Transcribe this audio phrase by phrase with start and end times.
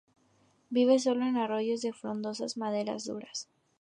[0.71, 3.47] Vive solo en arroyos de frondosas maderas duras.